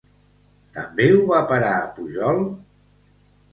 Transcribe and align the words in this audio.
També 0.77 1.05
ho 1.17 1.19
va 1.33 1.43
parar 1.53 1.75
Pujol? 1.99 2.43